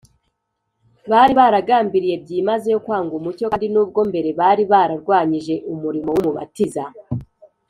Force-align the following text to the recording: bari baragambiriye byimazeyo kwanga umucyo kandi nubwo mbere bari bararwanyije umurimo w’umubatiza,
bari 1.11 1.33
baragambiriye 1.39 2.15
byimazeyo 2.23 2.77
kwanga 2.85 3.13
umucyo 3.19 3.45
kandi 3.51 3.67
nubwo 3.73 3.99
mbere 4.09 4.29
bari 4.39 4.63
bararwanyije 4.71 5.55
umurimo 5.73 6.09
w’umubatiza, 6.11 6.83